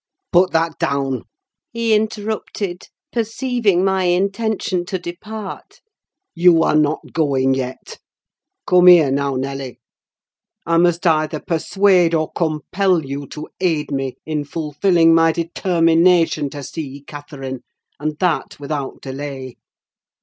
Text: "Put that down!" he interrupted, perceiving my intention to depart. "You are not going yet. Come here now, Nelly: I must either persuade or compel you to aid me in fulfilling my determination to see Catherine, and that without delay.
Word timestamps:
"Put 0.33 0.49
that 0.53 0.79
down!" 0.79 1.25
he 1.71 1.93
interrupted, 1.93 2.87
perceiving 3.13 3.85
my 3.85 4.05
intention 4.05 4.83
to 4.85 4.97
depart. 4.97 5.79
"You 6.33 6.63
are 6.63 6.75
not 6.75 7.13
going 7.13 7.53
yet. 7.53 7.99
Come 8.65 8.87
here 8.87 9.11
now, 9.11 9.35
Nelly: 9.35 9.79
I 10.65 10.77
must 10.77 11.05
either 11.05 11.39
persuade 11.39 12.15
or 12.15 12.31
compel 12.31 13.05
you 13.05 13.27
to 13.27 13.47
aid 13.59 13.91
me 13.91 14.15
in 14.25 14.43
fulfilling 14.43 15.13
my 15.13 15.31
determination 15.31 16.49
to 16.49 16.63
see 16.63 17.03
Catherine, 17.05 17.61
and 17.99 18.17
that 18.17 18.59
without 18.59 19.03
delay. 19.03 19.55